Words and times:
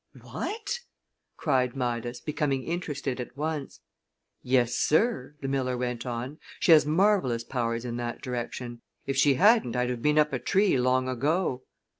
"What?" 0.21 0.79
cried 1.37 1.75
Midas, 1.75 2.21
becoming 2.21 2.63
interested 2.63 3.19
at 3.19 3.37
once. 3.37 3.81
"Yes, 4.41 4.73
sir," 4.73 5.35
the 5.41 5.47
miller 5.47 5.77
went 5.77 6.07
on. 6.07 6.39
"She 6.59 6.71
has 6.71 6.87
marvellous 6.87 7.43
powers 7.43 7.85
in 7.85 7.97
that 7.97 8.19
direction. 8.19 8.81
If 9.05 9.15
she 9.15 9.35
hadn't 9.35 9.75
I'd 9.75 9.91
have 9.91 10.01
been 10.01 10.17
up 10.17 10.33
a 10.33 10.39
tree 10.39 10.75
long 10.75 11.07
ago." 11.07 11.65